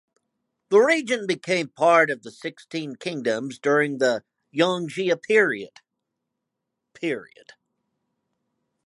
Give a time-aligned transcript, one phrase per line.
[0.69, 5.73] The region became part of the Sixteen Kingdoms during the Yongjia period.